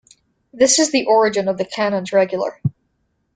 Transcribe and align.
This 0.51 0.79
is 0.79 0.91
the 0.91 1.05
origin 1.05 1.47
of 1.47 1.59
the 1.59 1.63
canons 1.63 2.11
regular. 2.11 2.59